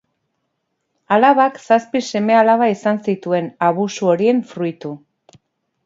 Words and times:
Alabak 1.17 1.59
zazpi 1.65 2.01
seme-alaba 2.07 2.71
izan 2.77 3.01
zituen 3.09 3.53
abusu 3.71 4.13
horien 4.15 4.45
fruitu. 4.55 4.97